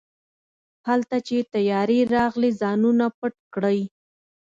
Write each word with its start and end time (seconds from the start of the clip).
هلته 0.87 1.15
چې 1.27 1.37
طيارې 1.53 1.99
راغلې 2.15 2.49
ځانونه 2.61 3.05
پټ 3.17 3.33
کړئ. 3.53 3.79